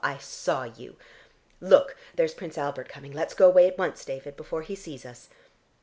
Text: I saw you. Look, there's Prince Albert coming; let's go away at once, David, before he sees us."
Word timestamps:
I 0.03 0.17
saw 0.17 0.63
you. 0.63 0.95
Look, 1.59 1.95
there's 2.15 2.33
Prince 2.33 2.57
Albert 2.57 2.89
coming; 2.89 3.11
let's 3.11 3.35
go 3.35 3.45
away 3.45 3.67
at 3.67 3.77
once, 3.77 4.03
David, 4.03 4.35
before 4.35 4.63
he 4.63 4.73
sees 4.73 5.05
us." 5.05 5.29